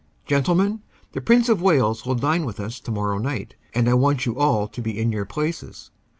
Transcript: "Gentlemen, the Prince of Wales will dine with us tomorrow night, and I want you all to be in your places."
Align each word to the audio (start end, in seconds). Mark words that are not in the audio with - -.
"Gentlemen, 0.25 0.81
the 1.11 1.21
Prince 1.21 1.47
of 1.47 1.61
Wales 1.61 2.07
will 2.07 2.15
dine 2.15 2.43
with 2.43 2.59
us 2.59 2.79
tomorrow 2.79 3.19
night, 3.19 3.53
and 3.75 3.87
I 3.87 3.93
want 3.93 4.25
you 4.25 4.35
all 4.35 4.67
to 4.67 4.81
be 4.81 4.99
in 4.99 5.11
your 5.11 5.25
places." 5.25 5.91